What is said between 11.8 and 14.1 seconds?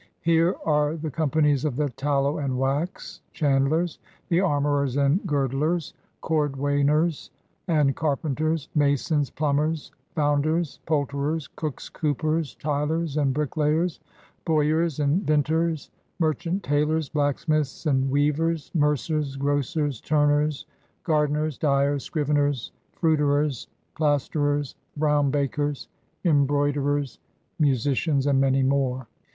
Coopers, Tylers and Brick Layers,